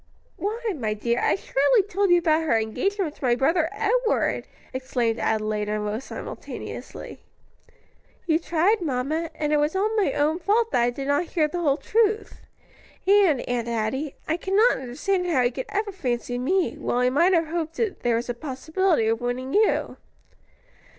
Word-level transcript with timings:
"Why, 0.35 0.59
my 0.75 0.95
dear, 0.95 1.19
I 1.19 1.35
surely 1.35 1.83
told 1.83 2.09
you 2.09 2.17
about 2.17 2.41
her 2.41 2.57
engagement 2.57 3.17
to 3.17 3.23
my 3.23 3.35
brother 3.35 3.69
Edward?" 3.71 4.47
exclaimed 4.73 5.19
Adelaide 5.19 5.69
and 5.69 5.85
Rose 5.85 6.05
simultaneously. 6.05 7.21
"You 8.25 8.39
tried, 8.39 8.81
mamma, 8.81 9.29
and 9.35 9.53
it 9.53 9.57
was 9.57 9.75
all 9.75 9.95
my 9.97 10.11
own 10.13 10.39
fault 10.39 10.71
that 10.71 10.81
I 10.81 10.89
did 10.89 11.07
not 11.07 11.25
hear 11.25 11.47
the 11.47 11.61
whole 11.61 11.77
truth. 11.77 12.41
And, 13.05 13.41
Aunt 13.47 13.67
Adie, 13.67 14.15
I 14.27 14.37
cannot 14.37 14.79
understand 14.79 15.27
how 15.27 15.43
he 15.43 15.51
could 15.51 15.67
ever 15.69 15.91
fancy 15.91 16.39
me, 16.39 16.73
while 16.79 17.01
he 17.01 17.11
might 17.11 17.33
have 17.33 17.49
hoped 17.49 17.79
there 17.99 18.15
was 18.15 18.27
a 18.27 18.33
possibility 18.33 19.05
of 19.05 19.21
winning 19.21 19.53
you." 19.53 19.97